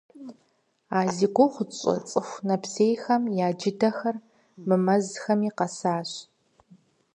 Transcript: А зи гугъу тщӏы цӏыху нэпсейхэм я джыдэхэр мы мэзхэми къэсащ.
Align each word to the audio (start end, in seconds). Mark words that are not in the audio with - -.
А 0.97 0.99
зи 1.15 1.27
гугъу 1.35 1.63
тщӏы 1.69 1.95
цӏыху 2.09 2.41
нэпсейхэм 2.47 3.23
я 3.45 3.47
джыдэхэр 3.57 4.15
мы 4.67 4.75
мэзхэми 4.85 5.49
къэсащ. 5.57 6.11